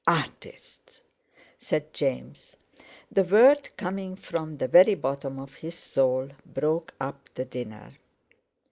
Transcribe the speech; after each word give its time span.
"Artists!" 0.07 0.99
said 1.59 1.93
James. 1.93 2.57
The 3.11 3.23
word 3.23 3.69
coming 3.77 4.15
from 4.15 4.57
the 4.57 4.67
very 4.67 4.95
bottom 4.95 5.37
of 5.37 5.53
his 5.57 5.75
soul, 5.75 6.29
broke 6.43 6.95
up 6.99 7.29
the 7.35 7.45
dinner. 7.45 7.93